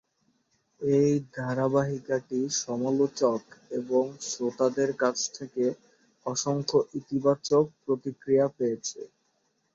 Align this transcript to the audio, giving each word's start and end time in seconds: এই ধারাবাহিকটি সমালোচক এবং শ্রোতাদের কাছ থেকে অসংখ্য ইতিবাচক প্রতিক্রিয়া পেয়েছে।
এই 0.81 1.09
ধারাবাহিকটি 1.35 2.39
সমালোচক 2.61 3.41
এবং 3.79 4.03
শ্রোতাদের 4.27 4.89
কাছ 5.01 5.17
থেকে 5.37 5.63
অসংখ্য 6.25 6.77
ইতিবাচক 6.99 7.65
প্রতিক্রিয়া 7.83 8.45
পেয়েছে। 8.57 8.99